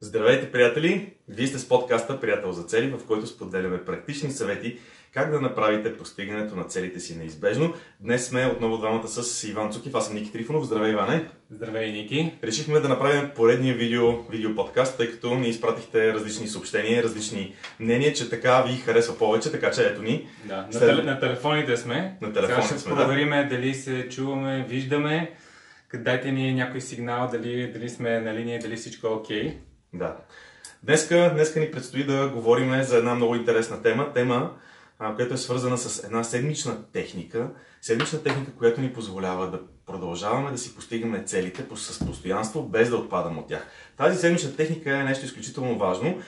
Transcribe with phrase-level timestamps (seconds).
[0.00, 1.12] Здравейте, приятели!
[1.28, 4.78] Вие сте с подкаста Приятел за цели, в който споделяме практични съвети
[5.14, 7.74] как да направите постигането на целите си неизбежно.
[8.00, 10.64] Днес сме отново двамата с Иван Цукив, аз съм Ники Трифонов.
[10.64, 11.28] Здравей, Иване!
[11.50, 12.32] Здравей, Ники!
[12.44, 18.12] Решихме да направим поредния видео, видео подкаст, тъй като ни изпратихте различни съобщения, различни мнения,
[18.12, 20.28] че така ви харесва повече, така че ето ни.
[20.44, 20.96] Да, След...
[20.96, 22.18] на, на телефоните сме.
[22.20, 23.44] На телефоните Сега ще сме, проверим да.
[23.44, 25.32] дали се чуваме, виждаме.
[25.94, 29.48] Дайте ни някой сигнал, дали, дали сме на линия, дали всичко е окей.
[29.48, 29.54] Okay.
[29.92, 30.16] Да.
[30.82, 34.12] Днеска, днеска ни предстои да говорим за една много интересна тема.
[34.12, 34.56] Тема,
[35.16, 37.50] която е свързана с една седмична техника.
[37.80, 42.96] Седмична техника, която ни позволява да продължаваме да си постигаме целите с постоянство, без да
[42.96, 43.66] отпадаме от тях.
[43.96, 46.18] Тази седмична техника е нещо изключително важно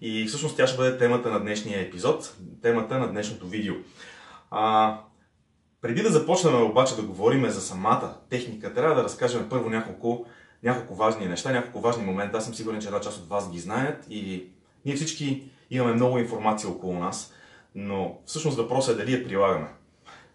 [0.00, 3.74] и всъщност тя ще бъде темата на днешния епизод, темата на днешното видео.
[4.50, 4.96] А,
[5.82, 10.26] преди да започнем обаче да говорим за самата техника, трябва да разкажем първо няколко
[10.62, 12.38] няколко важни неща, няколко важни момента.
[12.38, 14.46] Аз съм сигурен, че една част от вас ги знаят и
[14.84, 17.34] ние всички имаме много информация около нас,
[17.74, 19.68] но всъщност въпросът е дали я прилагаме.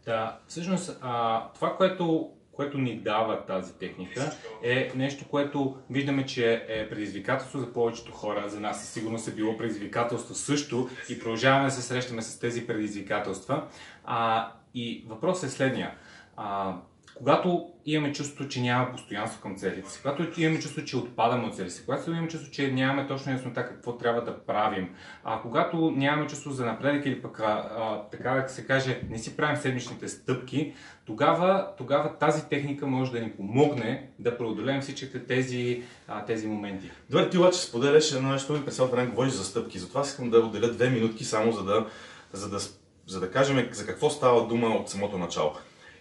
[0.05, 4.31] Да, всъщност а, това, което, което ни дава тази техника
[4.63, 8.49] е нещо, което виждаме, че е предизвикателство за повечето хора.
[8.49, 12.67] За нас със сигурност е било предизвикателство също и продължаваме да се срещаме с тези
[12.67, 13.67] предизвикателства.
[14.05, 15.95] А, и въпросът е следния.
[16.37, 16.75] А,
[17.17, 21.55] когато имаме чувство, че няма постоянство към целите си, когато имаме чувство, че отпадаме от
[21.55, 24.89] целите си, когато имаме чувство, че нямаме точно яснота какво трябва да правим,
[25.23, 29.37] а когато нямаме чувство за напредък или пък, а, така да се каже, не си
[29.37, 30.73] правим седмичните стъпки,
[31.05, 36.91] тогава, тогава тази техника може да ни помогне да преодолеем всичките тези, а, тези моменти.
[37.09, 39.79] Добре, ти обаче споделяш едно нещо и през цялото време говориш за стъпки.
[39.79, 41.85] Затова искам да отделя две минутки само за да,
[42.33, 42.59] за да,
[43.07, 45.53] за да кажем за какво става дума от самото начало.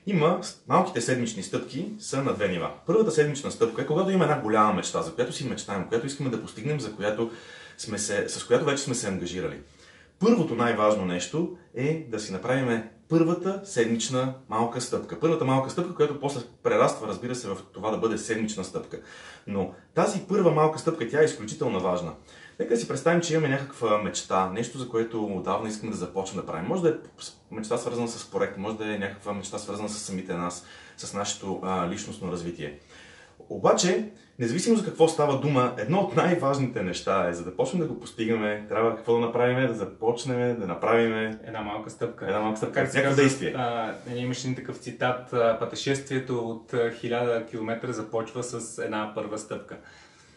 [0.07, 2.71] Има малките седмични стъпки са на две нива.
[2.87, 6.31] Първата седмична стъпка е когато има една голяма мечта, за която си мечтаем, която искаме
[6.31, 7.31] да постигнем, за която
[7.79, 9.59] сме се, с която вече сме се ангажирали.
[10.19, 15.21] Първото най-важно нещо е да си направим първата седмична малка стъпка.
[15.21, 19.01] Първата малка стъпка, която после прераства, разбира се, в това да бъде седмична стъпка.
[19.47, 22.13] Но тази първа малка стъпка, тя е изключително важна.
[22.61, 26.47] Нека си представим, че имаме някаква мечта, нещо за което отдавна искаме да започнем да
[26.47, 26.69] правим.
[26.69, 26.93] Може да е
[27.51, 31.61] мечта свързана с проект, може да е някаква мечта свързана с самите нас, с нашето
[31.63, 32.79] а, личностно развитие.
[33.49, 34.09] Обаче,
[34.39, 38.01] независимо за какво става дума, едно от най-важните неща е, за да почнем да го
[38.01, 42.27] постигаме, трябва какво да направим, да започнем да направим една малка стъпка.
[42.27, 43.55] Една малка стъпка, как някакво действие.
[43.57, 49.77] А, имаш един такъв цитат, пътешествието от хиляда километра започва с една първа стъпка.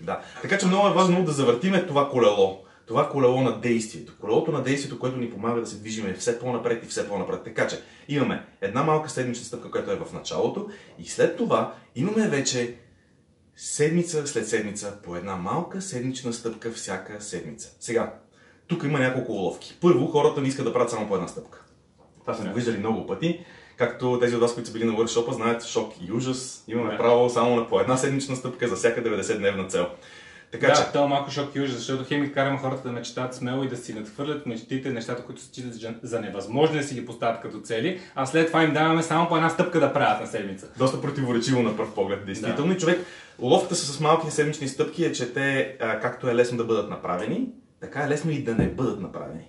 [0.01, 0.21] Да.
[0.41, 2.61] Така че много е важно да завъртиме това колело.
[2.87, 4.13] Това колело на действието.
[4.21, 7.43] Колелото на действието, което ни помага да се движиме все по-напред и все по-напред.
[7.43, 10.69] Така че имаме една малка седмична стъпка, която е в началото
[10.99, 12.75] и след това имаме вече
[13.55, 17.75] седмица след седмица по една малка седмична стъпка всяка седмица.
[17.79, 18.13] Сега,
[18.67, 19.77] тук има няколко уловки.
[19.81, 21.65] Първо, хората не искат да правят само по една стъпка.
[22.21, 23.45] Това сме го виждали много пъти.
[23.77, 26.63] Както тези от вас, които са били на workshop знаят шок и ужас.
[26.67, 26.97] Имаме да.
[26.97, 29.87] право само на по една седмична стъпка за всяка 90-дневна цел.
[30.51, 30.91] Така, да, че...
[30.91, 33.77] това е малко шок и ужас, защото хемик караме хората да мечтат смело и да
[33.77, 37.99] си надхвърлят мечтите, нещата, които се считат за невъзможни да си ги поставят като цели,
[38.15, 40.67] а след това им даваме само по една стъпка да правят на седмица.
[40.77, 42.67] Доста противоречиво на пръв поглед, действително.
[42.67, 42.77] Да.
[42.77, 43.05] И човек,
[43.39, 47.47] уловката с малките седмични стъпки е, че те, както е лесно да бъдат направени,
[47.81, 49.43] така е лесно и да не бъдат направени.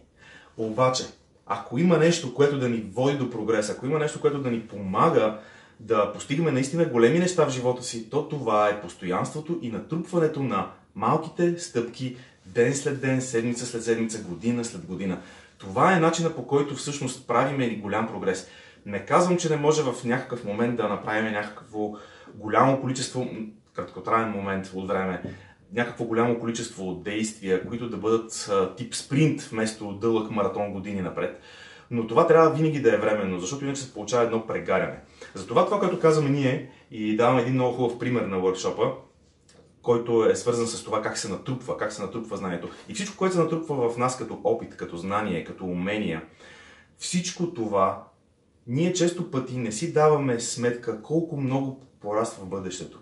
[0.57, 1.05] Обаче,
[1.47, 4.61] ако има нещо, което да ни води до прогрес, ако има нещо, което да ни
[4.61, 5.39] помага
[5.81, 10.71] да постигаме наистина големи неща в живота си, то това е постоянството и натрупването на
[10.95, 15.19] малките стъпки ден след ден, седмица след седмица, година след година.
[15.59, 18.49] Това е начина по който всъщност правиме голям прогрес.
[18.87, 21.93] Не казвам, че не може в някакъв момент да направим някакво
[22.35, 23.29] голямо количество,
[23.75, 25.23] краткотраен момент от време,
[25.77, 31.41] някакво голямо количество действия, които да бъдат тип спринт вместо дълъг маратон години напред.
[31.91, 35.01] Но това трябва винаги да е временно, защото иначе се получава едно прегаряне.
[35.35, 38.93] Затова това, което казваме ние и даваме един много хубав пример на workshop
[39.87, 42.69] който е свързан с това как се натрупва, как се натрупва знанието.
[42.89, 46.25] И всичко, което се натрупва в нас като опит, като знание, като умения,
[46.99, 48.05] всичко това,
[48.67, 53.01] ние често пъти не си даваме сметка колко много пораства в бъдещето.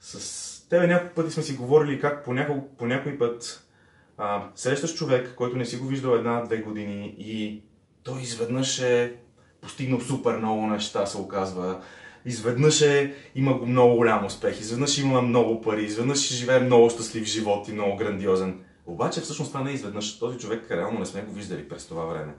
[0.00, 3.68] С тебе няколко пъти сме си говорили как по, няколко, по някой път
[4.18, 7.62] а, срещаш човек, който не си го виждал една-две години и
[8.02, 9.14] той изведнъж е
[9.60, 11.80] постигнал супер много неща, се оказва.
[12.24, 17.68] Изведнъж е, има много голям успех, изведнъж има много пари, изведнъж живее много щастлив живот
[17.68, 18.60] и много грандиозен.
[18.86, 20.18] Обаче всъщност това не е изведнъж.
[20.18, 22.34] Този човек реално не сме го виждали през това време.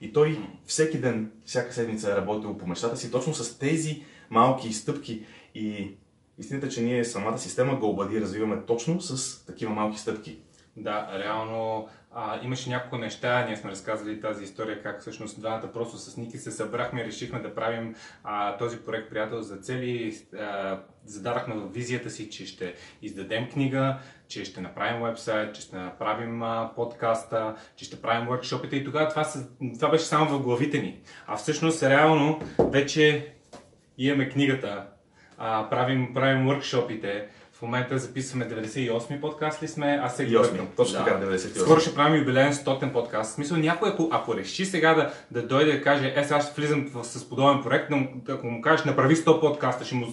[0.00, 4.72] И той всеки ден, всяка седмица е работил по мечтата си точно с тези малки
[4.72, 5.26] стъпки.
[5.54, 5.94] И
[6.38, 10.38] Истината е, че ние самата система GoBuddy развиваме точно с такива малки стъпки.
[10.76, 15.98] Да, реално а, имаше няколко неща, ние сме разказали тази история, как всъщност двамата просто
[15.98, 17.94] с Ники се събрахме и решихме да правим
[18.24, 20.18] а, този проект Приятел за цели.
[21.46, 23.98] В визията си, че ще издадем книга,
[24.28, 29.08] че ще направим вебсайт, че ще направим а, подкаста, че ще правим workshopите и тогава
[29.08, 29.26] това,
[29.74, 31.00] това беше само в главите ни.
[31.26, 33.34] А всъщност реално вече
[33.98, 34.86] имаме книгата,
[35.38, 40.68] а, правим, правим workshopите, в момента записваме 98-ми подкаст ли сме, аз се бъркам.
[40.76, 41.38] Точно така, да.
[41.38, 41.58] 98.
[41.58, 43.30] Скоро ще правим юбилеен 100 подкаст.
[43.30, 46.60] В смисъл, някой, ако, ако реши сега да, да дойде да каже, е, сега ще
[46.60, 50.06] влизам в, с подобен проект, но ако му кажеш, направи 100 подкаста, ще му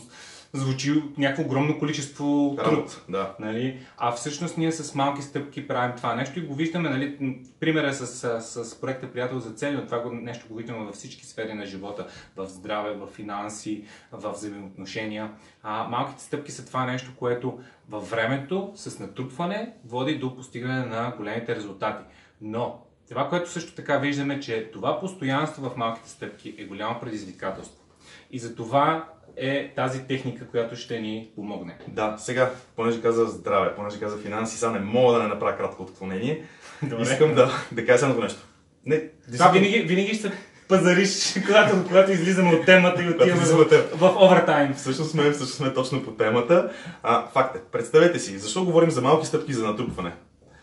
[0.54, 3.04] звучи някакво огромно количество труд.
[3.10, 3.36] Да.
[3.40, 3.80] Нали?
[3.98, 7.94] А всъщност ние с малки стъпки правим това нещо и го виждаме, нали, примера е
[7.94, 8.08] с,
[8.42, 11.54] с, с проекта Приятел за цели, но това го, нещо го виждаме във всички сфери
[11.54, 15.32] на живота, в здраве, в финанси, в взаимоотношения.
[15.64, 17.60] А, малките стъпки са това нещо, което
[17.90, 22.04] във времето с натрупване води до постигане на големите резултати.
[22.42, 27.84] Но това, което също така виждаме, че това постоянство в малките стъпки е голямо предизвикателство.
[28.32, 31.78] И за това е тази техника, която ще ни помогне.
[31.88, 35.84] Да, сега, понеже каза здраве, понеже каза финанси, сега не мога да не направя кратко
[35.84, 36.44] отклонение.
[36.84, 37.04] Добре.
[37.04, 38.40] Искам да, да кажа едно нещо.
[38.86, 39.02] Не,
[39.32, 40.32] Това винаги, винаги ще
[40.68, 44.74] пазариш, когато, когато излизаме от темата и отиваме в, в овертайм.
[44.74, 46.72] Всъщност сме, всъщност сме точно по темата.
[47.04, 50.14] А, факт е, представете си, защо говорим за малки стъпки за натрупване?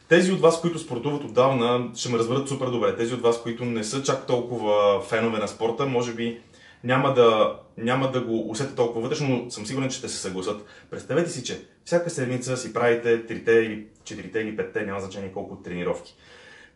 [0.09, 2.97] Тези от вас, които спортуват отдавна, ще ме разберат супер добре.
[2.97, 6.41] Тези от вас, които не са чак толкова фенове на спорта, може би
[6.85, 10.65] няма да, няма да го усетят толкова вътрешно, но съм сигурен, че ще се съгласат.
[10.91, 15.57] Представете си, че всяка седмица си правите 3 или 4 или 5 няма значение колко
[15.57, 16.17] тренировки.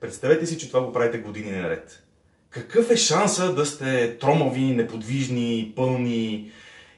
[0.00, 2.02] Представете си, че това го правите години наред.
[2.50, 6.52] Какъв е шанса да сте тромави, неподвижни, пълни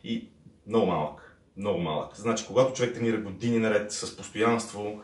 [0.05, 0.29] и
[0.67, 1.37] много малък.
[1.57, 2.17] Много малък.
[2.17, 5.03] Значи, когато човек тренира години наред с постоянство,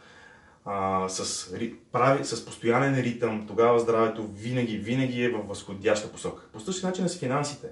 [0.65, 1.51] а, с,
[1.93, 6.43] прави, с постоянен ритъм, тогава здравето винаги, винаги е в възходяща посока.
[6.53, 7.69] По същия начин е с финансите.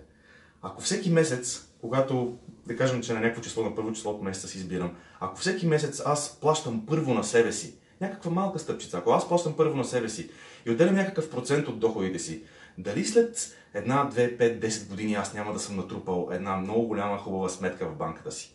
[0.62, 4.48] Ако всеки месец, когато, да кажем, че на някакво число, на първо число от месеца
[4.48, 9.10] си избирам, ако всеки месец аз плащам първо на себе си, някаква малка стъпчица, ако
[9.10, 10.30] аз плащам първо на себе си
[10.66, 12.42] и отделям някакъв процент от доходите си,
[12.78, 17.18] дали след една, две, пет, десет години аз няма да съм натрупал една много голяма
[17.18, 18.54] хубава сметка в банката си?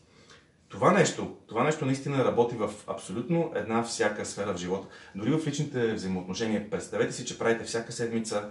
[0.70, 4.88] Това нещо, това нещо наистина работи в абсолютно една всяка сфера в живота.
[5.16, 6.70] Дори в личните взаимоотношения.
[6.70, 8.50] Представете си, че правите всяка седмица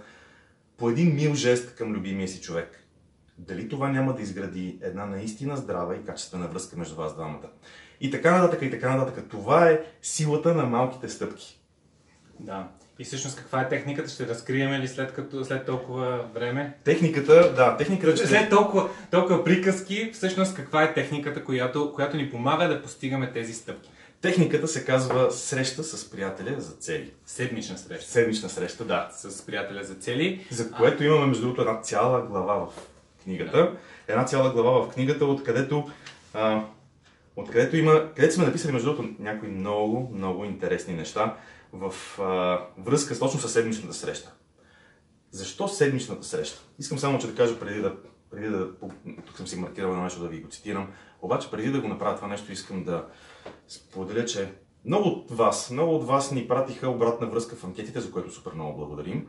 [0.77, 2.82] по един мил жест към любимия си човек
[3.37, 7.49] дали това няма да изгради една наистина здрава и качествена връзка между вас двамата.
[8.01, 9.25] И така нататък, и така нататък.
[9.29, 11.59] Това е силата на малките стъпки.
[12.39, 12.67] Да.
[12.99, 14.09] И всъщност каква е техниката?
[14.09, 16.77] Ще разкрием ли след, като, след толкова време?
[16.83, 18.27] Техниката, да, техниката ще...
[18.27, 23.53] След толкова, толкова приказки, всъщност каква е техниката, която, която ни помага да постигаме тези
[23.53, 23.89] стъпки?
[24.21, 27.13] Техниката се казва среща с приятеля за цели.
[27.25, 28.11] Седмична среща.
[28.11, 29.09] Седмична среща, да.
[29.11, 30.47] С приятеля за цели.
[30.51, 31.05] За което а...
[31.05, 32.92] имаме, между другото, една цяла глава в
[33.23, 33.77] книгата.
[34.07, 35.89] Една цяла глава в книгата, откъдето,
[36.33, 36.63] а,
[37.35, 41.35] откъдето има, където сме написали между другото някои много, много интересни неща
[41.73, 44.33] в а, връзка с точно с седмичната среща.
[45.31, 46.61] Защо седмичната среща?
[46.79, 47.95] Искам само че да кажа преди да,
[48.31, 48.67] преди да
[49.25, 50.87] тук съм си маркирал нещо да ви го цитирам,
[51.21, 53.05] обаче преди да го направя това нещо искам да
[53.67, 54.53] споделя, че
[54.85, 58.51] много от вас, много от вас ни пратиха обратна връзка в анкетите, за което супер
[58.53, 59.27] много благодарим.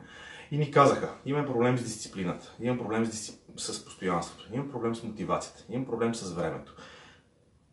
[0.54, 3.40] И ни казаха, имаме проблем с дисциплината, имам проблем с, дисцип...
[3.56, 6.76] с постоянството, имам проблем с мотивацията, имам проблем с времето.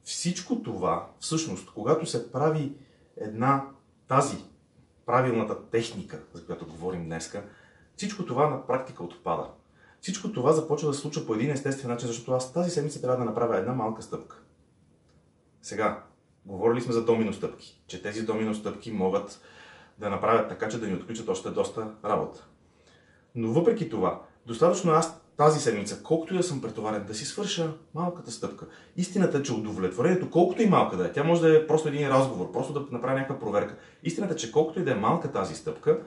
[0.04, 2.74] Всичко това, всъщност, когато се прави
[3.18, 3.66] една
[4.08, 4.38] тази
[5.06, 7.44] правилната техника, за която говорим днеска,
[7.96, 9.48] всичко това на практика отпада.
[10.00, 13.18] Всичко това започва да се случва по един естествен начин, защото аз тази седмица трябва
[13.18, 14.38] да направя една малка стъпка.
[15.62, 16.04] Сега,
[16.46, 19.42] говорили сме за домино стъпки, че тези домино стъпки могат
[19.98, 22.48] да направят така, че да ни отключат още доста работа.
[23.36, 27.74] Но въпреки това, достатъчно аз тази седмица, колкото и да съм претоварен, да си свърша
[27.94, 28.66] малката стъпка.
[28.98, 32.10] Истината е, че удовлетворението, колкото и малка да е, тя може да е просто един
[32.10, 33.76] разговор, просто да направя някаква проверка.
[34.04, 36.00] Истината е, че колкото и да е малка тази стъпка,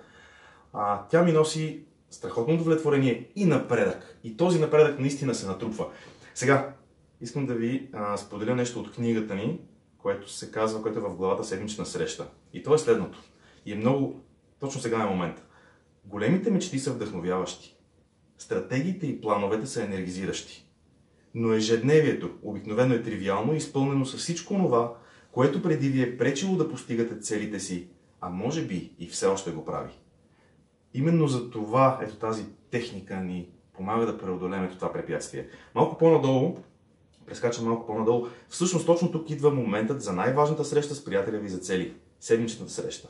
[0.73, 4.19] а, тя ми носи страхотно удовлетворение и напредък.
[4.25, 5.87] И този напредък наистина се натрупва.
[6.35, 6.75] Сега,
[7.21, 9.61] искам да ви а, споделя нещо от книгата ни,
[9.99, 12.27] което се казва, което е в главата седмична среща.
[12.53, 13.19] И то е следното.
[13.67, 14.21] И е много,
[14.61, 15.43] точно сега е момента.
[16.07, 17.77] Големите мечти са вдъхновяващи.
[18.39, 20.67] Стратегиите и плановете са енергизиращи.
[21.35, 24.97] Но ежедневието обикновено е тривиално и изпълнено с всичко това,
[25.33, 27.89] което преди ви е пречило да постигате целите си,
[28.21, 29.93] а може би и все още го прави.
[30.95, 35.49] Именно за това ето тази техника ни помага да преодолеем това препятствие.
[35.75, 36.57] Малко по-надолу
[37.27, 38.27] прескача малко по-надолу.
[38.49, 41.95] Всъщност точно тук идва моментът за най-важната среща с приятеля ви за цели.
[42.21, 43.09] Седмичната среща.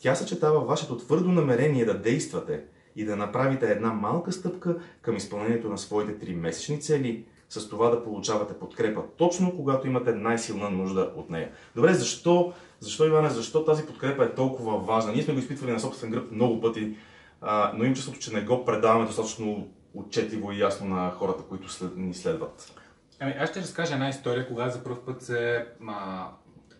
[0.00, 2.64] Тя съчетава вашето твърдо намерение да действате
[2.96, 7.90] и да направите една малка стъпка към изпълнението на своите три месечни цели, с това
[7.90, 11.50] да получавате подкрепа точно когато имате най-силна нужда от нея.
[11.76, 15.12] Добре, защо, защо Иване, защо тази подкрепа е толкова важна?
[15.12, 16.96] Ние сме го изпитвали на собствен гръб много пъти,
[17.40, 21.72] а, но имам чувството, че не го предаваме достатъчно отчетливо и ясно на хората, които
[21.72, 22.72] след, ни следват.
[23.20, 26.28] Ами, аз ще разкажа една история, когато за първ път се а,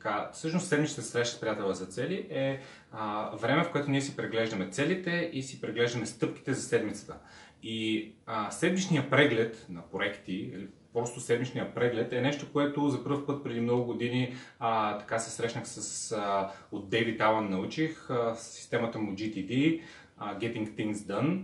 [0.02, 2.61] така, всъщност седмичната среща с приятела за цели е
[2.92, 7.14] а, време, в което ние си преглеждаме целите и си преглеждаме стъпките за седмицата.
[7.62, 13.26] И а, седмичният преглед на проекти, или просто седмичния преглед е нещо, което за първ
[13.26, 18.35] път преди много години а, така се срещнах с, а, от Дейвид Алън научих, а,
[18.35, 19.83] системата му GTD,
[20.19, 21.42] а, Getting Things Done.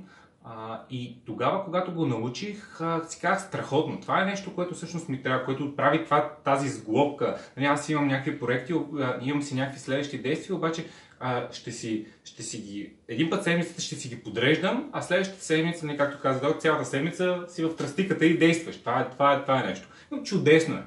[0.48, 4.00] А, и тогава, когато го научих, а, си казах страхотно.
[4.00, 7.38] Това е нещо, което всъщност ми трябва, което прави това, тази сглобка.
[7.56, 8.74] Нали, аз имам някакви проекти,
[9.20, 10.86] имам си някакви следващи действия, обаче
[11.20, 12.92] а, ще, си, ще си ги...
[13.08, 16.60] Един път седмицата ще си ги подреждам, а следващата седмица, не нали, както каза Док,
[16.60, 18.80] цялата седмица си в тръстиката и действаш.
[18.80, 19.88] Това е, това е, това е нещо.
[20.10, 20.82] Но чудесно е.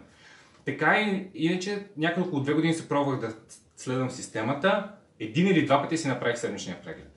[0.66, 3.34] Така и иначе, някъде около две години се пробвах да
[3.76, 4.92] следвам системата.
[5.20, 7.12] Един или два пъти си направих седмичния преглед.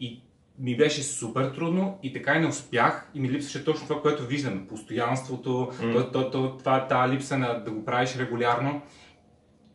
[0.00, 0.22] И
[0.58, 4.26] ми беше супер трудно и така и не успях и ми липсваше точно това, което
[4.26, 4.66] виждам.
[4.68, 5.92] Постоянството, mm.
[5.92, 8.82] то, то, то, това, тази липса на да го правиш регулярно.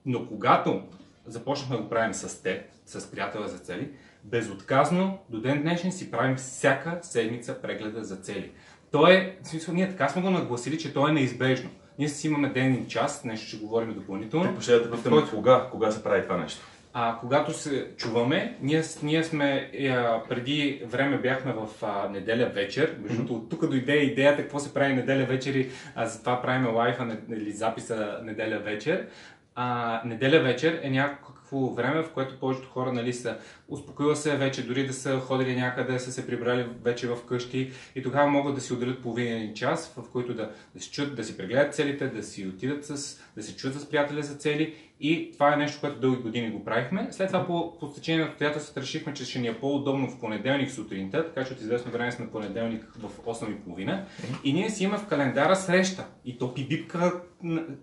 [0.05, 0.83] Но когато
[1.25, 3.89] започнахме да го правим с теб, с приятела за цели,
[4.23, 8.51] безотказно до ден днешен си правим всяка седмица прегледа за цели.
[8.91, 11.69] То е, в смисъл, ние така сме го нагласили, че то е неизбежно.
[11.99, 14.55] Ние си имаме ден и час, нещо ще говорим допълнително.
[14.55, 15.29] Те ще да питам, който...
[15.29, 16.61] кога, кога се прави това нещо?
[16.93, 22.97] А, когато се чуваме, ние, ние сме, а, преди време бяхме в а, неделя вечер,
[23.07, 23.49] защото mm-hmm.
[23.49, 28.19] тук дойде идеята какво се прави неделя вечер и а, затова правим лайфа или записа
[28.23, 29.07] неделя вечер.
[29.55, 34.67] А, неделя вечер е някакво време, в което повечето хора нали, са успокоила се вече,
[34.67, 38.61] дори да са ходили някъде, са се прибрали вече в къщи и тогава могат да
[38.61, 42.23] си отделят половин час, в който да, да, си чуят, да си прегледат целите, да
[42.23, 45.99] си отидат с, да се чуят с приятели за цели и това е нещо, което
[45.99, 47.07] дълги години го правихме.
[47.11, 50.71] След това по, по стечение на обстоятелствата решихме, че ще ни е по-удобно в понеделник
[50.71, 53.99] сутринта, така че от известно време сме понеделник в 8.30
[54.43, 57.21] и ние си имаме в календара среща и то пибипка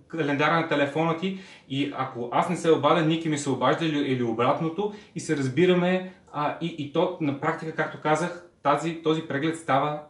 [0.09, 3.99] календара на телефона ти и ако аз не се обадя, Ники ми се обажда или,
[3.99, 9.23] или обратното и се разбираме а, и, и то на практика, както казах, тази, този
[9.23, 10.03] преглед става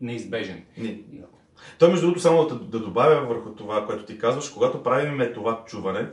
[0.00, 0.62] неизбежен.
[0.78, 0.98] Не.
[1.78, 5.64] Той, между другото, само да, да добавя върху това, което ти казваш, когато правим това
[5.66, 6.08] чуване,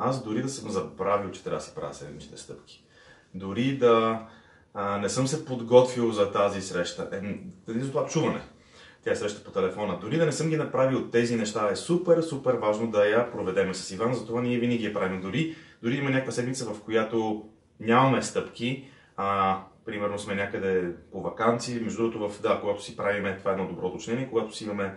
[0.00, 2.84] аз дори да съм забравил, че трябва да си правя седмичните стъпки.
[3.34, 4.26] Дори да
[4.74, 7.08] а, не съм се подготвил за тази среща.
[7.12, 7.20] Е,
[7.66, 8.42] дали за това чуване.
[9.04, 9.98] Тя е среща по телефона.
[10.00, 13.74] Дори да не съм ги направил тези неща, е супер, супер важно да я проведем
[13.74, 15.20] с Иван, затова ние винаги я правим.
[15.20, 17.48] Дори, дори има някаква седмица, в която
[17.80, 23.38] нямаме стъпки, а, примерно сме някъде по вакансии, между другото, в, да, когато си правим,
[23.38, 24.94] това е едно добро уточнение, когато си имаме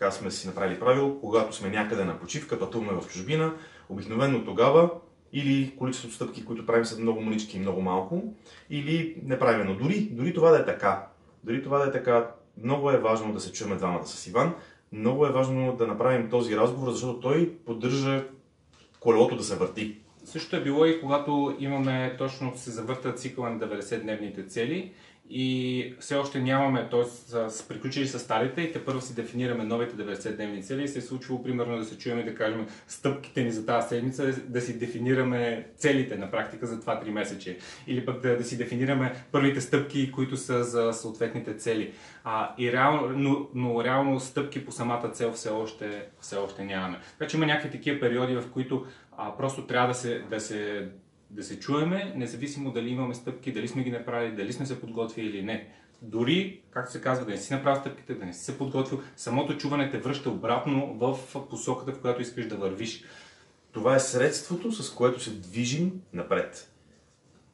[0.00, 3.52] така сме си направили правило, когато сме някъде на почивка, пътуваме в чужбина,
[3.88, 4.90] обикновено тогава
[5.32, 8.34] или количеството стъпки, които правим са много малички и много малко,
[8.70, 9.76] или неправилно.
[9.76, 11.06] Дори, дори това да е така,
[11.44, 12.30] дори това да е така,
[12.62, 14.54] много е важно да се чуем двамата с Иван,
[14.92, 18.24] много е важно да направим този разговор, защото той поддържа
[19.00, 19.96] колелото да се върти.
[20.24, 24.92] Също е било и когато имаме точно се завърта цикъла на 90-дневните цели
[25.32, 27.04] и все още нямаме, т.е.
[27.50, 31.02] са приключили с старите и те първо си дефинираме новите 90-дневни цели и се е
[31.02, 34.78] случило примерно да се чуем и да кажем стъпките ни за тази седмица, да си
[34.78, 39.60] дефинираме целите на практика за това 3 месече или пък да, да си дефинираме първите
[39.60, 41.92] стъпки, които са за съответните цели.
[42.24, 46.98] А, и реално, но, но реално стъпки по самата цел все още, все още нямаме.
[47.18, 50.88] Така че има някакви такива периоди, в които а, просто трябва да се, да се
[51.30, 55.26] да се чуеме, независимо дали имаме стъпки, дали сме ги направили, дали сме се подготвили
[55.26, 55.68] или не.
[56.02, 59.56] Дори, както се казва, да не си направил стъпките, да не си се подготвил, самото
[59.56, 61.18] чуване те връща обратно в
[61.50, 63.04] посоката, в която искаш да вървиш.
[63.72, 66.72] Това е средството, с което се движим напред.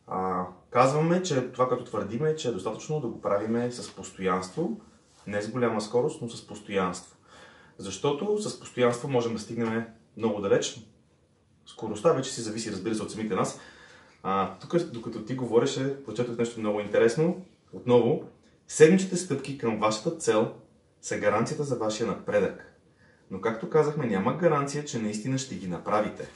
[0.07, 4.81] А, казваме, че това, като твърдиме, че е достатъчно да го правиме с постоянство,
[5.27, 7.17] не с голяма скорост, но с постоянство.
[7.79, 9.85] Защото с постоянство можем да стигнем
[10.17, 10.81] много далеч,
[11.67, 13.61] Скоростта вече си зависи, разбира се, от самите нас.
[14.23, 17.45] А, тук, докато ти говореше, прочетох нещо много интересно.
[17.73, 18.25] Отново,
[18.69, 20.53] седмичните стъпки към вашата цел
[21.03, 22.73] са гаранцията за вашия напредък.
[23.31, 26.29] Но както казахме, няма гаранция, че наистина ще ги направите.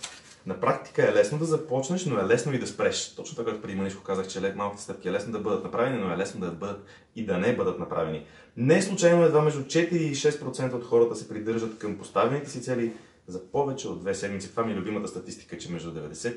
[0.47, 3.15] На практика е лесно да започнеш, но е лесно и да спреш.
[3.15, 6.17] Точно така, преди малко казах, че малките стъпки е лесно да бъдат направени, но е
[6.17, 6.85] лесно да бъдат
[7.17, 8.27] и да не бъдат направени.
[8.57, 12.93] Не случайно едва между 4 и 6% от хората се придържат към поставените си цели
[13.31, 14.51] за повече от две седмици.
[14.51, 16.37] Това ми е любимата статистика, че между 90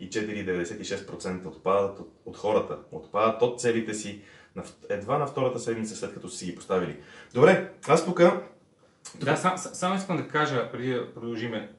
[0.00, 4.22] и 4 и 96% отпадат от, от хората, отпадат от целите си
[4.56, 6.96] на, едва на втората седмица след като си ги поставили.
[7.34, 8.22] Добре, аз тук...
[9.20, 11.72] Да, сам, само искам да кажа, преди да продължиме.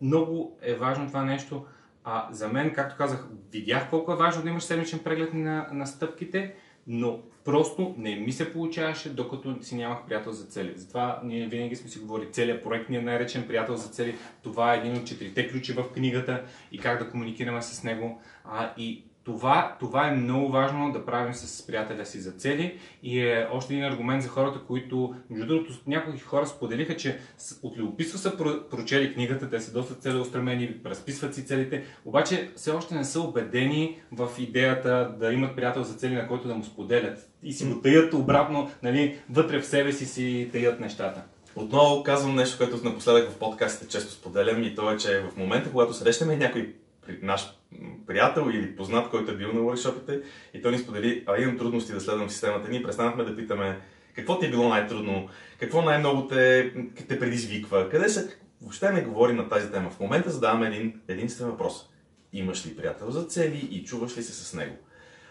[0.00, 1.66] Много е важно това нещо.
[2.04, 5.86] А за мен, както казах, видях колко е важно да имаш седмичен преглед на, на
[5.86, 6.54] стъпките,
[6.86, 10.72] но просто не ми се получаваше, докато си нямах приятел за цели.
[10.76, 14.14] Затова ние винаги сме си говорили, целият проект ни е наречен приятел за цели.
[14.42, 18.20] Това е един от четирите ключи в книгата и как да комуникираме с него.
[18.44, 23.20] А, и това, това е много важно да правим с приятеля си за цели и
[23.20, 27.18] е още един аргумент за хората, които, между другото, някои хора споделиха, че
[27.62, 28.36] от любопитство са
[28.70, 34.00] прочели книгата, те са доста целеустремени, разписват си целите, обаче все още не са убедени
[34.12, 37.80] в идеята да имат приятел за цели, на който да му споделят и си го
[37.80, 41.22] таят обратно, нали, вътре в себе си си таят нещата.
[41.56, 45.70] Отново казвам нещо, което напоследък в подкастите често споделям и то е, че в момента,
[45.70, 46.74] когато срещаме някой
[47.22, 47.58] наш
[48.06, 50.22] приятел или познат, който е бил на workshopите
[50.54, 52.70] и той ни сподели, а имам трудности да следвам системата.
[52.70, 53.80] Ние престанахме да питаме
[54.14, 55.28] какво ти е било най-трудно,
[55.60, 56.72] какво най-много те,
[57.08, 58.28] те предизвиква, къде са...
[58.60, 59.90] Въобще не говорим на тази тема.
[59.90, 61.88] В момента задаваме един единствен въпрос.
[62.32, 64.76] Имаш ли приятел за цели и чуваш ли се с него?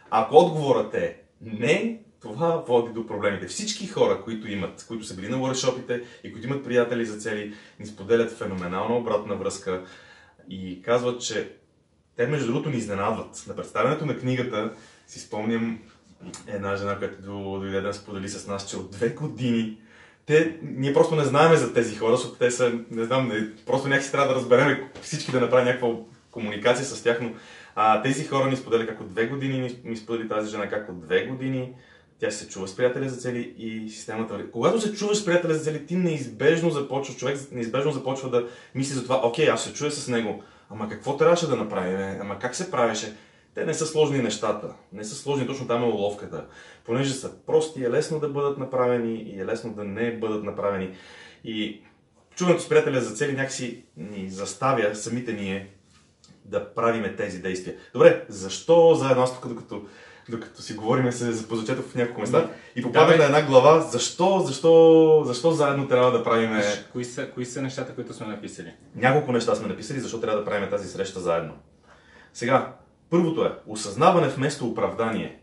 [0.10, 3.48] Ако отговорът е не, това води до проблемите.
[3.48, 7.54] Всички хора, които имат, които са били на workshopите и които имат приятели за цели,
[7.80, 9.86] ни споделят феноменална обратна връзка
[10.50, 11.52] и казват, че
[12.16, 13.44] те, между другото, ни изненадват.
[13.48, 14.74] На представянето на книгата
[15.08, 15.80] си спомням
[16.48, 19.78] една жена, която дойде да сподели с нас, че от две години
[20.26, 23.88] те, ние просто не знаем за тези хора, защото те са, не знам, не, просто
[23.88, 25.90] някакси трябва да разберем всички да направим някаква
[26.32, 27.32] комуникация с тях, но
[27.76, 30.90] а, тези хора ни сподели как от две години, ни, ни сподели тази жена как
[30.90, 31.74] от две години
[32.20, 34.52] тя се чува с приятеля за цели и системата.
[34.52, 38.94] Когато се чуваш с приятеля за цели, ти неизбежно започва, човек неизбежно започва да мисли
[38.94, 42.56] за това, окей, аз се чуя с него, ама какво трябваше да направим, ама как
[42.56, 43.18] се правеше?
[43.56, 46.46] Те не са сложни нещата, не са сложни, точно там е уловката.
[46.86, 50.96] Понеже са прости, е лесно да бъдат направени и е лесно да не бъдат направени.
[51.44, 51.82] И
[52.36, 55.70] чуването с приятеля за цели някакси ни заставя самите ние
[56.46, 57.76] да правиме тези действия.
[57.94, 59.86] Добре, защо заедно аз тук, докато
[60.30, 65.24] докато си говорим, се запозначете в няколко места и попадаме на една глава, защо, защо,
[65.26, 66.62] защо заедно трябва да правим...
[66.92, 68.74] Кои са, кои са нещата, които сме написали?
[68.96, 71.54] Няколко неща сме написали, защо трябва да правим тази среща заедно.
[72.34, 72.74] Сега,
[73.10, 75.40] първото е осъзнаване вместо оправдание.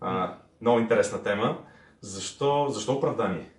[0.00, 1.58] А, много интересна тема.
[2.00, 3.50] Защо, защо оправдание?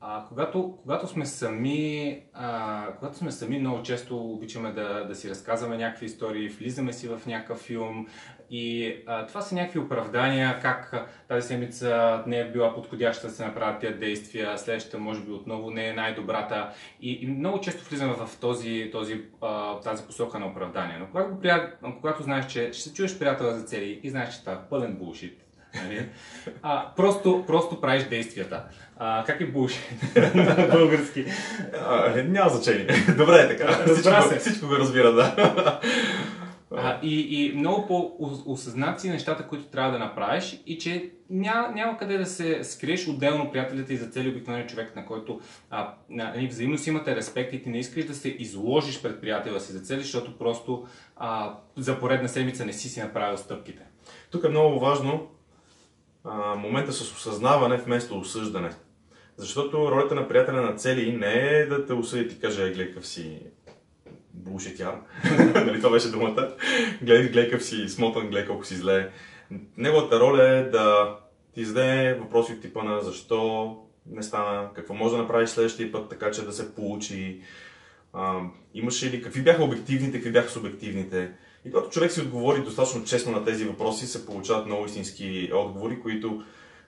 [0.00, 5.30] А, когато, когато, сме сами, а, когато сме сами, много често обичаме да, да си
[5.30, 8.06] разказваме някакви истории, влизаме си в някакъв филм
[8.50, 13.44] и а, това са някакви оправдания, как тази седмица не е била подходяща да се
[13.44, 18.12] направят тези действия, следващата може би отново не е най-добрата и, и много често влизаме
[18.12, 20.98] в този, този, а, тази посока на оправдание.
[20.98, 24.52] Но когато, когато знаеш, че ще се чуеш приятела за цели и знаеш, че това
[24.52, 26.08] е пълен булшит, Нали?
[26.62, 28.62] А, просто, просто правиш действията.
[28.98, 31.24] А, как е булшит на български?
[31.86, 32.86] А, няма значение.
[33.16, 33.72] Добре е така.
[33.94, 35.80] Всичко, всичко го разбира, да.
[36.76, 41.98] А, и, и много по-осъзнат си нещата, които трябва да направиш и че няма, няма
[41.98, 46.46] къде да се скриеш отделно приятелите и за цели обикновен човек, на който а, нали,
[46.46, 49.80] взаимно си имате респект и ти не искаш да се изложиш пред приятела си за
[49.80, 53.82] цели, защото просто а, за поредна седмица не си си направил стъпките.
[54.30, 55.28] Тук е много важно
[56.24, 58.70] а, момента с осъзнаване вместо осъждане.
[59.36, 62.88] Защото ролята на приятеля на цели не е да те осъди и ти каже, гледай
[62.88, 63.40] какъв си
[64.38, 64.94] булшитяр.
[65.54, 66.54] нали, това беше думата.
[67.02, 69.10] Гледай, гледай какъв си смотан, гледай колко си зле.
[69.76, 71.16] Неговата роля е да
[71.54, 73.76] ти зададе въпроси от типа на защо
[74.10, 77.40] не стана, какво може да направиш следващия път, така че да се получи.
[78.12, 78.40] А,
[78.74, 81.32] имаше ли, какви бяха обективните, какви бяха субективните.
[81.64, 86.00] И когато човек си отговори достатъчно честно на тези въпроси, се получават много истински отговори,
[86.00, 86.42] които,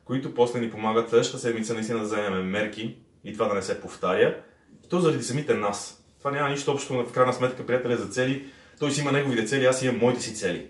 [0.05, 3.81] които после ни помагат следващата седмица наистина да вземем мерки и това да не се
[3.81, 4.37] повтаря.
[4.85, 6.00] И то заради самите нас.
[6.21, 8.45] Това няма нищо общо, в крайна сметка, приятеля за цели.
[8.79, 10.67] Той си има неговите цели, аз имам моите си цели.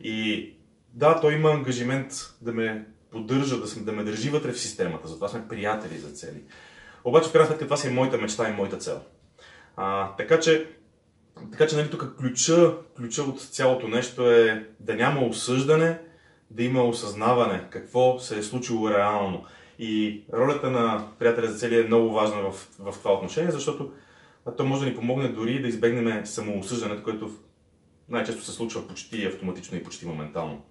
[0.00, 0.50] И
[0.92, 5.28] да, той има ангажимент да ме поддържа, да, да ме държи вътре в системата, затова
[5.28, 6.42] сме приятели за цели.
[7.04, 9.00] Обаче, в крайна сметка, това си е моята мечта и моята цел.
[9.76, 10.66] А, така че,
[11.52, 15.98] така че нали, тук ключа, ключа от цялото нещо е да няма осъждане,
[16.50, 19.44] да има осъзнаване какво се е случило реално.
[19.78, 23.92] И ролята на приятеля за цели е много важна в, в това отношение, защото
[24.46, 27.30] а то може да ни помогне дори да избегнем самоосъждането, което
[28.08, 30.62] най-често се случва почти автоматично и почти моментално.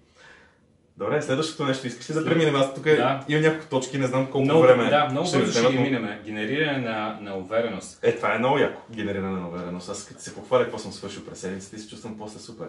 [0.96, 2.54] Добре, следващото нещо искаш ли да преминем?
[2.54, 3.24] Аз тук да.
[3.28, 4.90] имам няколко точки, не знам колко много, време.
[4.90, 6.08] Да, много бързо ще ги минем.
[6.24, 7.98] Генериране на, на увереност.
[8.02, 8.82] Е, това е много яко.
[8.90, 9.88] Генериране на увереност.
[9.88, 12.68] Аз като се похваля какво съм свършил през седмицата и се чувствам после супер.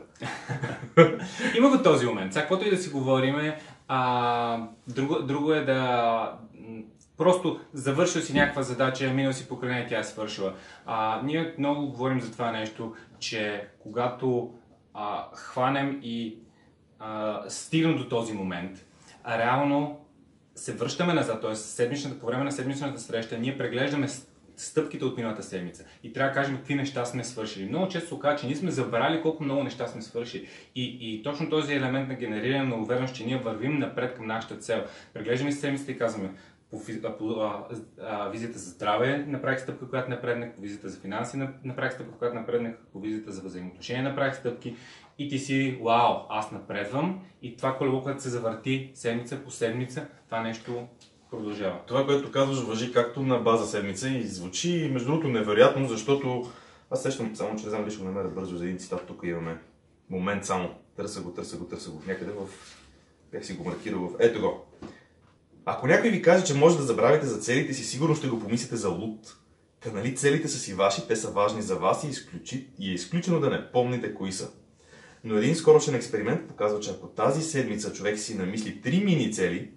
[1.57, 2.33] Има го този момент.
[2.33, 6.31] Сега, каквото и да си говориме, а, друго, друго е да
[7.17, 10.53] Просто завършил си някаква задача, минал си покрай нея, тя е свършила.
[10.85, 14.53] А, ние много говорим за това нещо, че когато
[14.93, 16.37] а, хванем и
[16.99, 18.85] а, стигнем до този момент,
[19.23, 19.99] а реално
[20.55, 21.55] се връщаме назад, т.е.
[21.55, 24.07] седмичната, по време на седмичната среща, ние преглеждаме
[24.57, 27.69] стъпките от миналата седмица и трябва да кажем какви неща сме свършили.
[27.69, 30.47] Много често се че ние сме забрали колко много неща сме свършили.
[30.75, 34.57] И, и точно този елемент на генериране на увереност, че ние вървим напред към нашата
[34.57, 34.83] цел.
[35.13, 36.29] Преглеждаме седмицата и казваме,
[37.01, 37.67] по, по а,
[38.01, 42.35] а, визията за здраве направих стъпка, която напреднах, по визията за финанси направих стъпка, която
[42.35, 44.75] напреднах, по визията за взаимоотношения направих стъпки
[45.19, 50.07] и ти си, вау, аз напредвам и това колело, което се завърти седмица по седмица,
[50.25, 50.87] това нещо
[51.31, 51.79] продължава.
[51.87, 56.51] Това, което казваш, въжи както на база седмица и звучи, между другото, невероятно, защото
[56.91, 59.57] аз сещам, само че не знам дали ще намеря бързо за един цитат, тук имаме
[60.09, 60.69] момент само.
[60.95, 62.01] Търса го, търса го, търса го.
[62.07, 62.47] Някъде в...
[63.31, 64.15] Бях си го маркирал в...
[64.19, 64.65] Ето го.
[65.65, 68.75] Ако някой ви каже, че може да забравите за целите си, сигурно ще го помислите
[68.75, 69.35] за луд.
[69.79, 72.67] Та нали целите са си ваши, те са важни за вас и, изключи...
[72.79, 74.49] и е изключено да не помните кои са.
[75.23, 79.69] Но един скорошен експеримент показва, че ако тази седмица човек си намисли три мини цели,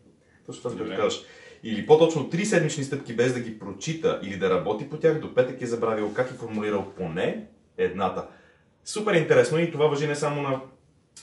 [0.47, 1.23] точно това, което казваш,
[1.63, 5.35] или по-точно три седмични стъпки без да ги прочита или да работи по тях, до
[5.35, 7.47] петък е забравил как е формулирал поне
[7.79, 8.27] едната.
[8.85, 10.61] Супер интересно и това въжи не само на,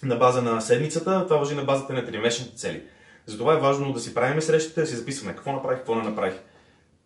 [0.04, 2.84] на база на седмицата, това въжи на базата на тримесечните цели.
[3.26, 6.34] Затова е важно да си правим срещите, да си записваме какво направих, какво не направих.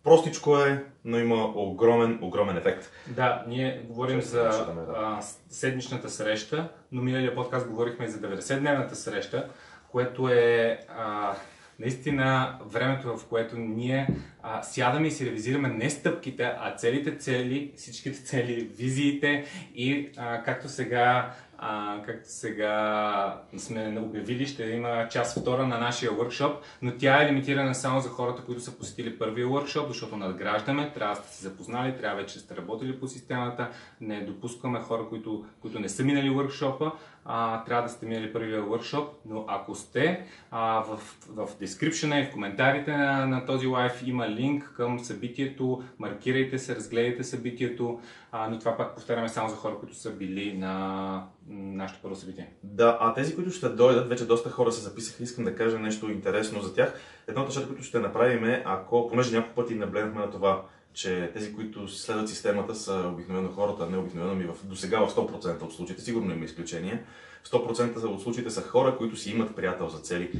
[0.04, 2.90] Простичко е, но има огромен, огромен ефект.
[3.06, 4.50] Да, ние говорим за
[4.96, 9.48] а, седмичната среща, но миналия подкаст говорихме и за 90-дневната среща,
[9.92, 11.34] което е а,
[11.80, 14.08] наистина времето, в което ние
[14.42, 20.42] а, сядаме и си ревизираме не стъпките, а целите цели, всичките цели, визиите и а,
[20.42, 26.92] както сега а, както сега сме обявили, ще има част втора на нашия workshop, но
[26.98, 31.20] тя е лимитирана само за хората, които са посетили първия workshop, защото надграждаме, трябва да
[31.20, 33.68] сте се запознали, трябва вече сте работили по системата,
[34.00, 36.92] не допускаме хора, които, които не са минали workshop
[37.32, 40.96] а, трябва да сте минали първия workshop, но ако сте, а, в,
[41.28, 46.76] в description и в коментарите на, на този лайф има линк към събитието, маркирайте се,
[46.76, 48.00] разгледайте събитието,
[48.32, 52.48] а, но това пак повтаряме само за хора, които са били на нашето първо събитие.
[52.62, 56.10] Да, а тези, които ще дойдат, вече доста хора се записаха, искам да кажа нещо
[56.10, 57.00] интересно за тях.
[57.28, 61.30] Едно от нещата, които ще направим е, ако, понеже няколко пъти наблегнахме на това, че
[61.34, 65.62] тези, които следват системата, са обикновено хората, не обикновено ми в, до сега в 100%
[65.62, 67.02] от случаите, сигурно има изключения.
[67.46, 70.30] 100% от случаите са хора, които си имат приятел за цели.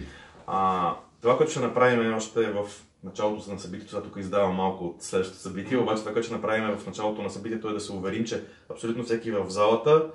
[0.47, 2.67] А, това, което ще направим още в
[3.05, 6.77] началото на събитието, сега тук издавам малко от следващото събитие, обаче това, което ще направим
[6.77, 10.11] в началото на събитието е да се уверим, че абсолютно всеки в залата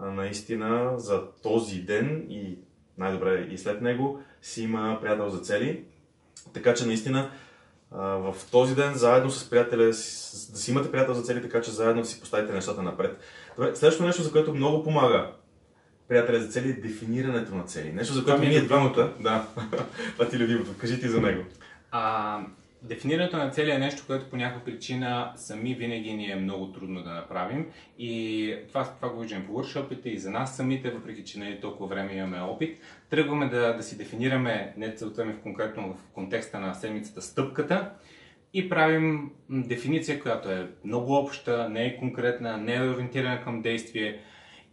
[0.00, 2.58] наистина за този ден и
[2.98, 5.84] най-добре и след него си има приятел за цели.
[6.52, 7.30] Така че наистина
[7.94, 12.02] в този ден заедно с приятеля, да си имате приятел за цели, така че заедно
[12.02, 13.20] да си поставите нещата напред.
[13.56, 15.30] Добре, следващото нещо, за което много помага
[16.08, 17.92] приятеля за цели е дефинирането на цели.
[17.92, 19.12] Нещо, за което ние двамата...
[19.20, 19.46] Да,
[20.12, 20.70] това ти е любимото.
[20.80, 21.44] Кажи ти за него.
[21.90, 22.40] А,
[22.88, 27.02] Дефинирането на цели е нещо, което по някаква причина сами винаги ни е много трудно
[27.02, 27.66] да направим.
[27.98, 31.60] И това, това го виждам в workshopите и за нас самите, въпреки че не е
[31.60, 32.78] толкова време имаме опит.
[33.10, 37.90] Тръгваме да, да си дефинираме, не целта ми в конкретно в контекста на седмицата, стъпката
[38.54, 44.20] и правим дефиниция, която е много обща, не е конкретна, не е ориентирана към действие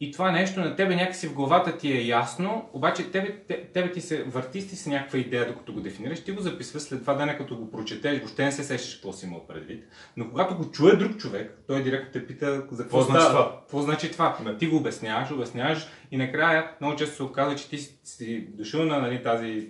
[0.02, 3.40] и това нещо на тебе някакси в главата ти е ясно, обаче тебе,
[3.74, 7.00] тебе ти се върти си с някаква идея, докато го дефинираш, ти го записваш след
[7.00, 9.84] това ден, като го прочетеш, въобще не се сещаш какво си имал предвид.
[10.18, 13.60] Но когато го чуе друг човек, той директно те пита за какво, значи това.
[13.60, 14.38] Какво значи това?
[14.46, 14.58] Не.
[14.58, 19.00] Ти го обясняваш, обясняваш и накрая много често се оказва, че ти си дошъл на
[19.00, 19.70] нали, тази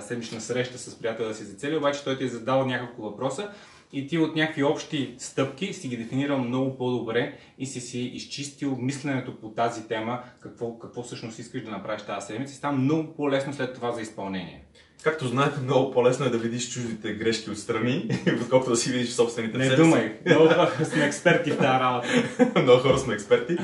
[0.00, 3.50] седмична среща с приятела си за цели, обаче той ти е задал няколко въпроса
[3.92, 8.76] и ти от някакви общи стъпки си ги дефинирал много по-добре и си си изчистил
[8.80, 13.14] мисленето по тази тема, какво, какво всъщност искаш да направиш тази седмица и става много
[13.14, 14.64] по-лесно след това за изпълнение.
[15.02, 18.08] Както знаете, много по-лесно е да видиш чуждите грешки отстрани,
[18.42, 22.08] отколкото да си видиш собствените Не думай, много хора сме експерти в тази работа.
[22.62, 23.56] много хора сме експерти.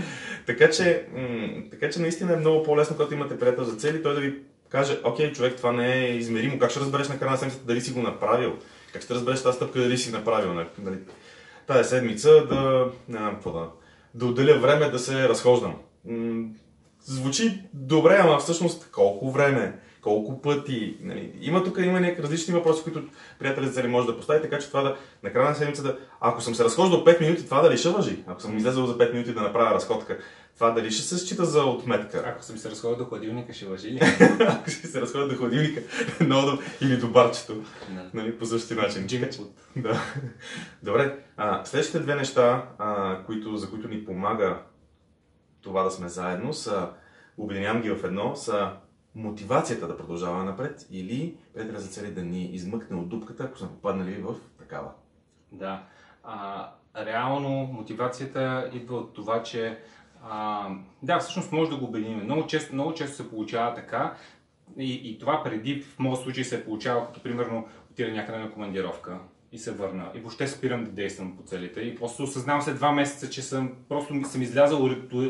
[0.46, 4.14] Така че, м- така че наистина е много по-лесно, когато имате приятел за цели, той
[4.14, 4.34] да ви
[4.68, 7.80] каже, окей, човек, това не е измеримо, как ще разбереш на края на седмицата дали
[7.80, 8.56] си го направил?
[8.92, 10.54] Как ще разбереш тази стъпка дали си направил?
[10.54, 10.98] Нали?
[11.66, 13.68] тази седмица да, не знам какво да,
[14.14, 15.74] да отделя време да се разхождам.
[16.04, 16.48] М-
[17.04, 20.96] звучи добре, ама всъщност колко време, колко пъти.
[21.00, 21.32] Нали?
[21.40, 23.02] Има тук има някакви различни въпроси, които
[23.38, 26.54] приятелите зали може да постави, така че това да на края на седмицата, ако съм
[26.54, 28.24] се разхождал 5 минути, това дали ще въжи?
[28.26, 30.18] Ако съм излезъл за 5 минути да направя разходка,
[30.58, 32.22] това дали ще се счита за отметка?
[32.26, 34.00] Ако съм се разходил до хладилника, ще въжи ли?
[34.48, 35.80] ако ще се разходя до хладилника
[36.20, 37.54] много, или до барчето,
[37.88, 38.10] Да.
[38.14, 39.06] нали, по същия начин.
[39.06, 39.30] Джинк
[39.76, 40.00] Да.
[40.82, 41.18] Добре.
[41.36, 44.62] А, следващите две неща, а, които, за които ни помага
[45.60, 46.88] това да сме заедно, са,
[47.36, 48.70] обединявам ги в едно, са
[49.14, 53.68] мотивацията да продължаваме напред или приятеля за цели да ни измъкне от дупката, ако сме
[53.68, 54.90] попаднали в такава.
[55.52, 55.82] Да.
[56.24, 59.78] А, реално мотивацията идва от това, че
[60.22, 60.68] а,
[61.02, 62.24] да, всъщност може да го обединим.
[62.24, 64.14] Много често, много често се получава така
[64.78, 68.50] и, и това преди в моят случай се е получава, като примерно отида някъде на
[68.50, 69.18] командировка
[69.52, 70.10] и се върна.
[70.14, 71.80] И въобще спирам да действам по целите.
[71.80, 74.84] И просто осъзнавам след два месеца, че съм просто съм излязал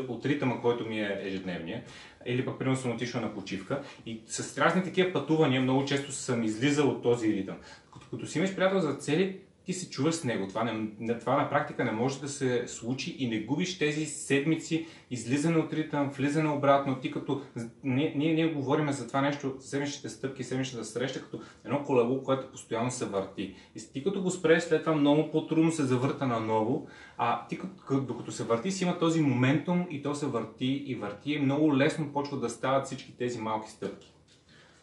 [0.09, 1.83] от, ритъма, който ми е ежедневния.
[2.25, 3.81] Или пък примерно съм отишъл на почивка.
[4.05, 7.55] И с разни такива пътувания много често съм излизал от този ритъм.
[7.93, 10.47] Като, като си имаш приятел за цели, ти се чуваш с него.
[10.47, 10.63] Това,
[10.99, 15.57] не, това на практика не може да се случи и не губиш тези седмици, излизане
[15.57, 16.99] от ритъм, влизане обратно.
[16.99, 17.41] Ти като...
[17.83, 22.51] Ние, ние, ние говорим за това нещо, седмичните стъпки, седмичната среща, като едно колело, което
[22.51, 23.55] постоянно се върти.
[23.75, 27.83] И ти като го спреш, след това много по-трудно се завърта наново, а ти като,
[27.87, 31.39] като- докато се върти си има този моментум и то се върти и върти и
[31.39, 34.13] много лесно почват да стават всички тези малки стъпки.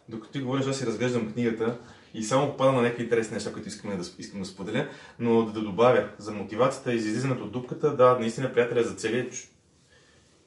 [0.08, 1.78] Докато ти говориш, аз си разглеждам книгата
[2.16, 5.52] и само попада на някакви интересни неща, които искам да, искам да споделя, но да,
[5.52, 9.26] да добавя за мотивацията и за излизането от дупката, да, наистина приятеля за целия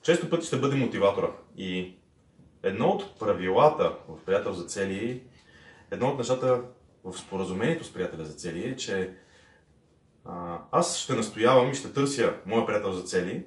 [0.01, 1.27] често пъти ще бъде мотиватора.
[1.57, 1.95] И
[2.63, 5.23] едно от правилата в приятел за цели,
[5.91, 6.61] едно от нещата
[7.03, 9.13] в споразумението с приятеля за цели е, че
[10.25, 13.45] а, аз ще настоявам и ще търся моя приятел за цели,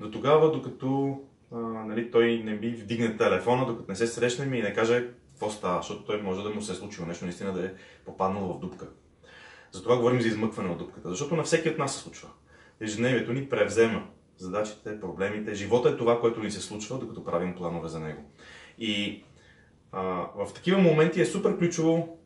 [0.00, 1.20] до тогава, докато
[1.52, 5.08] а, нали, той не ми вдигне телефона, докато не се срещнем и не каже
[5.42, 7.70] какво става, защото той може да му се е случило нещо, наистина да е
[8.04, 8.86] попаднал в дупка.
[9.72, 12.28] Затова говорим за измъкване от дупката, защото на всеки от нас се случва.
[12.80, 15.54] Ежедневието ни превзема задачите, проблемите.
[15.54, 18.22] Живота е това, което ни се случва, докато правим планове за него.
[18.78, 19.24] И
[19.92, 20.02] а,
[20.36, 22.18] в такива моменти е супер ключово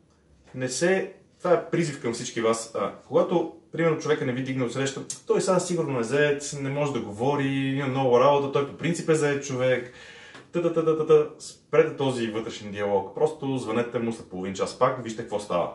[0.55, 1.13] не се...
[1.39, 2.75] Това е призив към всички вас.
[2.75, 6.69] А, когато, примерно, човека не ви дигне от среща, той сега сигурно е заед, не
[6.69, 9.93] може да говори, има много работа, той по принцип е заед човек.
[10.51, 11.25] Та-та-та-та-та.
[11.67, 13.15] Спрете този вътрешен диалог.
[13.15, 15.71] Просто звънете му след половин час пак, вижте какво става.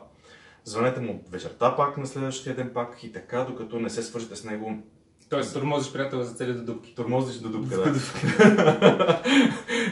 [0.64, 4.44] Звънете му вечерта пак, на следващия ден пак и така, докато не се свържете с
[4.44, 4.78] него.
[5.31, 6.94] Тоест, тормозиш приятел за цели до дупки.
[6.94, 9.22] Тормозиш до дупка, да.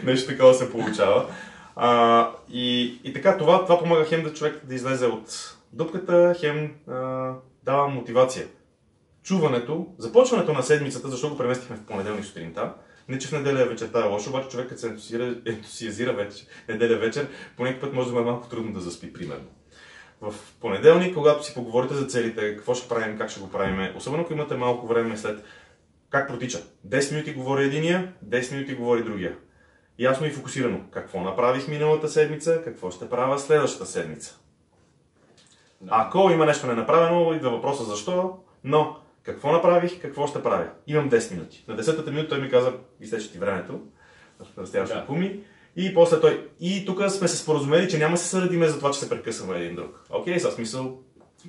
[0.05, 1.27] Нещо такова се получава.
[1.77, 6.75] А, и, и така, това, това помага хем да човек да излезе от дупката, хем
[6.89, 7.33] а,
[7.65, 8.47] дава мотивация.
[9.23, 12.73] Чуването, започването на седмицата, защо го преместихме в понеделник сутринта,
[13.11, 16.97] не че в неделя вечерта е лошо, обаче човек като се ентусиазира, ентусиазира вече, неделя
[16.97, 19.47] вечер, по някакъв път може да е малко трудно да заспи, примерно.
[20.21, 24.23] В понеделник, когато си поговорите за целите, какво ще правим, как ще го правим, особено
[24.23, 25.45] ако имате малко време след
[26.11, 26.59] как протича?
[26.89, 29.37] 10 минути говори единия, 10 минути говори другия.
[29.99, 30.81] Ясно и фокусирано.
[30.91, 34.39] Какво направих миналата седмица, какво ще правя следващата седмица.
[35.89, 40.69] Ако има нещо ненаправено, идва въпроса защо, но какво направих, какво ще правя.
[40.87, 41.65] Имам 10 минути.
[41.69, 43.81] На 10-та минута той ми каза, изтече ти времето,
[44.59, 45.07] разтяваш Да.
[45.07, 45.41] пуми.
[45.77, 46.49] И после той.
[46.61, 49.59] И тук сме се споразумели, че няма да се съдиме за това, че се прекъсваме
[49.59, 50.05] един друг.
[50.11, 50.99] Окей, със смисъл.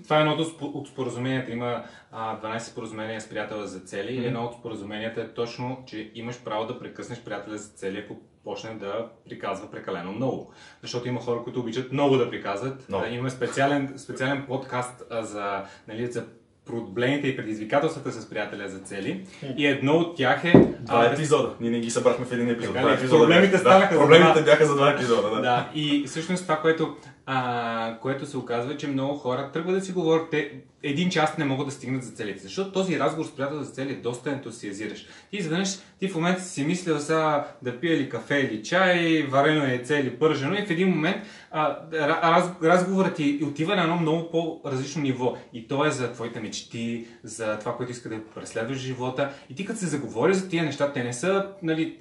[0.03, 1.51] Това е спо- от споразуменията.
[1.51, 4.13] Има а, 12 споразумения с приятела за цели.
[4.13, 8.17] И едно от споразуменията е точно, че имаш право да прекъснеш приятеля за цели, ако
[8.43, 10.53] почне да приказва прекалено много.
[10.81, 12.87] Защото има хора, които обичат много да приказват.
[12.93, 16.25] А, имаме специален, специален подкаст а, за, нали, за
[16.71, 19.25] проблемите и предизвикателствата с приятеля за цели.
[19.57, 20.53] И едно от тях е...
[20.79, 21.49] Два а, епизода.
[21.59, 22.73] Ние не ги събрахме в един епизод.
[22.73, 22.97] Така Два ли?
[22.97, 23.59] епизода Проблемите бяха.
[23.59, 24.41] станаха да, за Проблемите два.
[24.41, 25.41] бяха за два епизода, да.
[25.41, 29.91] Да, и всъщност това, което, а, което се оказва, че много хора тръгват да си
[29.91, 30.51] говорят, те
[30.83, 32.39] един час не могат да стигнат за целите.
[32.43, 35.07] Защото този разговор с приятел за цели е доста ентусиазиращ.
[35.31, 39.63] Ти изведнъж, ти в момента си мислил сега да пия ли кафе или чай, варено
[39.63, 41.17] яйце или пържено и в един момент
[41.51, 45.37] а, раз, разговорът ти отива на едно много по-различно ниво.
[45.53, 49.29] И то е за твоите мечти, за това, което иска да преследваш живота.
[49.49, 51.97] И ти като се заговори за тия неща, те не са, нали,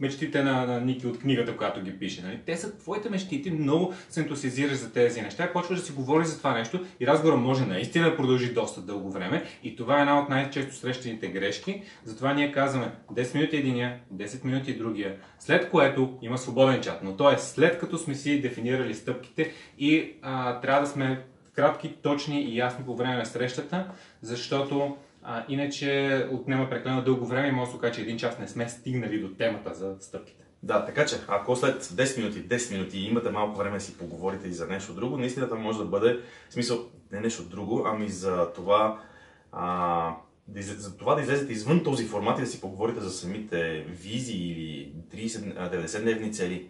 [0.00, 2.22] мечтите на, на Ники от книгата, която ги пише.
[2.22, 2.40] Нали?
[2.46, 5.92] Те са твоите мечти, ти много се ентусиазираш за тези неща и почваш да си
[5.92, 9.98] говориш за това нещо и разговорът може наистина да продължи доста дълго време и това
[9.98, 11.82] е една от най-често срещаните грешки.
[12.04, 17.16] Затова ние казваме 10 минути единия, 10 минути другия, след което има свободен чат, но
[17.16, 21.24] то е след като сме си дефинирали стъпките и а, трябва да сме
[21.56, 23.86] кратки, точни и ясни по време на срещата,
[24.22, 24.96] защото
[25.28, 28.48] а, иначе отнема прекалено дълго време и може да се окаже, че един час не
[28.48, 30.44] сме стигнали до темата за стъпките.
[30.62, 34.48] Да, така че ако след 10 минути, 10 минути имате малко време да си поговорите
[34.48, 36.78] и за нещо друго, наистина това може да бъде, в смисъл,
[37.12, 39.00] не нещо друго, ами за това,
[39.52, 40.16] а,
[40.48, 44.50] да, за това да излезете извън този формат и да си поговорите за самите визии
[44.52, 46.68] или 30-90-дневни цели.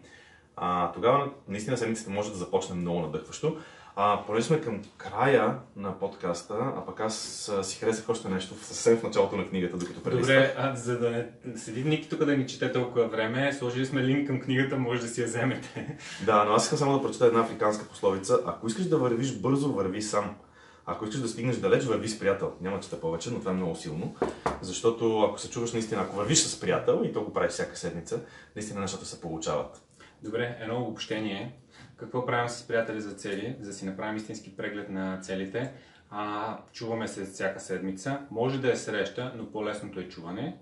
[0.56, 3.56] А, тогава наистина седмицата може да започне много надъхващо.
[3.98, 8.96] А, понеже сме към края на подкаста, а пък аз си харесах още нещо съвсем
[8.96, 10.37] в началото на книгата, докато прелиствах.
[10.37, 11.11] Добре, а, за да
[11.44, 15.00] не седи Ники тук да ни чете толкова време, сложили сме линк към книгата, може
[15.00, 15.98] да си я вземете.
[16.26, 18.38] Да, но аз искам само да прочета една африканска пословица.
[18.46, 20.37] Ако искаш да вървиш бързо, върви сам.
[20.87, 22.52] Ако искаш да стигнеш далеч, върви с приятел.
[22.61, 24.14] Няма чета повече, но това е много силно.
[24.61, 28.20] Защото ако се чуваш наистина, ако вървиш с приятел и то го правиш всяка седмица,
[28.56, 29.82] наистина нещата се получават.
[30.22, 31.52] Добре, едно обобщение.
[31.96, 35.72] Какво правим с приятели за цели, за да си направим истински преглед на целите?
[36.11, 38.20] А, чуваме се всяка седмица.
[38.30, 40.59] Може да е среща, но по-лесното е чуване.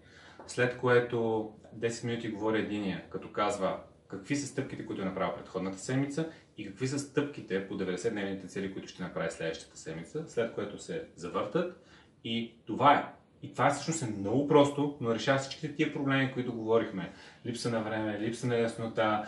[0.47, 5.79] След което 10 минути говори единия, като казва какви са стъпките, които е направил предходната
[5.79, 10.79] седмица и какви са стъпките по 90-дневните цели, които ще направи следващата седмица, след което
[10.79, 11.85] се завъртат.
[12.25, 13.05] И това е.
[13.43, 17.13] И това всъщност е много просто, но решава всичките тия проблеми, които говорихме.
[17.47, 19.25] Липса на време, липса на яснота,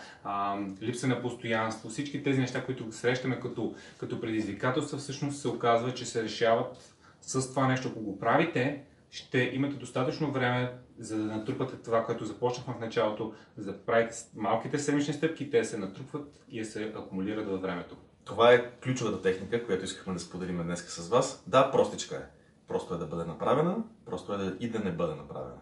[0.81, 6.05] липса на постоянство, всички тези неща, които срещаме като, като предизвикателства, всъщност се оказва, че
[6.05, 7.87] се решават с това нещо.
[7.87, 13.33] Ако го правите, ще имате достатъчно време, за да натрупате това, което започнахме в началото,
[13.57, 17.97] за да правите малките седмични стъпки, те се натрупват и се акумулират във времето.
[18.25, 21.43] Това е ключовата техника, която искахме да споделим днес с вас.
[21.47, 22.37] Да, простичка е.
[22.67, 23.75] Просто е да бъде направена,
[24.05, 25.55] просто е да и да не бъде направена.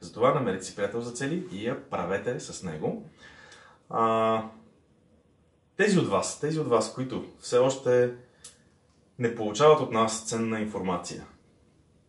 [0.00, 3.04] Затова намерете си приятел за цели и я правете с него.
[3.90, 4.42] А,
[5.76, 8.14] тези от вас, тези от вас, които все още
[9.18, 11.26] не получават от нас ценна информация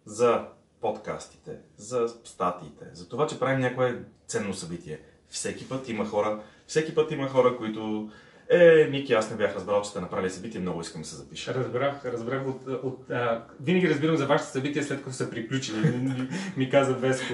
[0.05, 0.47] за
[0.81, 4.99] подкастите, за статиите, за това, че правим някое ценно събитие.
[5.29, 8.11] Всеки път има хора, всеки път има хора, които
[8.49, 11.53] е, Ники, аз не бях разбрал, че сте направили събитие, много искам да се запиша.
[11.53, 12.67] Разбрах, разбрах от...
[12.83, 16.27] от а, винаги разбирам за вашите събития, след като са приключили, ми,
[16.57, 17.33] ми каза Веско.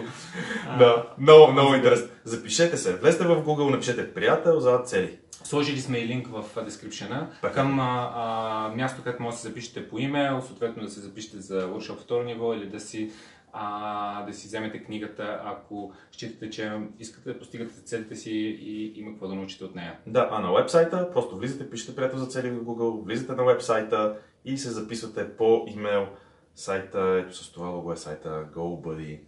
[0.80, 2.08] да, много, много интересно.
[2.24, 5.17] Запишете се, влезте в Google, напишете приятел за цели.
[5.43, 9.89] Сложили сме и линк в дескрипшена към а, а, място, където може да се запишете
[9.89, 13.12] по имейл, съответно да се запишете за workshop второ ниво или да си
[13.54, 18.32] а, да си вземете книгата, ако считате, че искате да постигате целите си
[18.62, 20.00] и има какво да научите от нея.
[20.08, 24.18] Да, а на вебсайта просто влизате, пишете приятел за цели в Google, влизате на вебсайта
[24.46, 26.08] и се записвате по имейл.
[26.56, 29.20] Сайта, ето с това лого е сайта GoBuddy.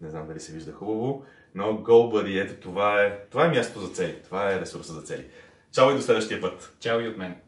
[0.00, 3.88] Не знам дали се вижда хубаво, но GoBuddy, ето това е, това е място за
[3.88, 5.26] цели, това е ресурса за цели.
[5.72, 6.76] Чао и до следващия път!
[6.80, 7.47] Чао и от мен!